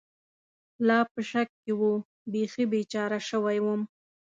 لا 0.87 0.99
په 1.11 1.19
شک 1.29 1.49
کې 1.61 1.71
و، 1.79 1.81
بېخي 2.31 2.63
بېچاره 2.71 3.19
شوی 3.29 3.57
ووم. 3.61 3.81